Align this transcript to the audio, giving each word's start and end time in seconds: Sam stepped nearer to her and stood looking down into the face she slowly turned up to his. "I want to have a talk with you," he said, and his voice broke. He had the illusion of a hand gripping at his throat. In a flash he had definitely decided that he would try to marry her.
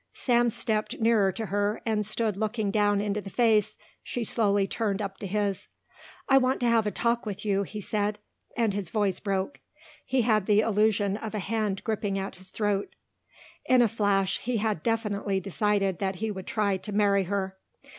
Sam 0.15 0.49
stepped 0.49 0.99
nearer 0.99 1.31
to 1.33 1.45
her 1.45 1.79
and 1.85 2.03
stood 2.03 2.35
looking 2.35 2.71
down 2.71 2.99
into 2.99 3.21
the 3.21 3.29
face 3.29 3.77
she 4.01 4.23
slowly 4.23 4.65
turned 4.65 4.99
up 4.99 5.17
to 5.19 5.27
his. 5.27 5.67
"I 6.27 6.39
want 6.39 6.59
to 6.61 6.65
have 6.65 6.87
a 6.87 6.91
talk 6.91 7.27
with 7.27 7.45
you," 7.45 7.61
he 7.61 7.81
said, 7.81 8.17
and 8.57 8.73
his 8.73 8.89
voice 8.89 9.19
broke. 9.19 9.59
He 10.03 10.23
had 10.23 10.47
the 10.47 10.61
illusion 10.61 11.17
of 11.17 11.35
a 11.35 11.37
hand 11.37 11.83
gripping 11.83 12.17
at 12.17 12.37
his 12.37 12.49
throat. 12.49 12.95
In 13.65 13.83
a 13.83 13.87
flash 13.87 14.39
he 14.39 14.57
had 14.57 14.81
definitely 14.81 15.39
decided 15.39 15.99
that 15.99 16.15
he 16.15 16.31
would 16.31 16.47
try 16.47 16.77
to 16.77 16.91
marry 16.91 17.25
her. 17.25 17.59